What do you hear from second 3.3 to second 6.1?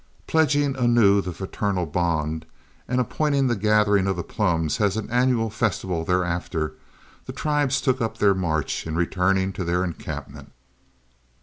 the gathering of the plums as an annual festival